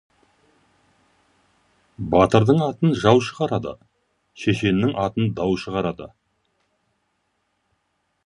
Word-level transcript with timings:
Батырдың 2.15 2.63
атын 2.67 2.95
жау 3.03 3.21
шығарады, 3.27 3.75
шешеннің 4.45 4.97
атын 5.03 5.29
дау 5.41 5.61
шығарды. 5.65 6.09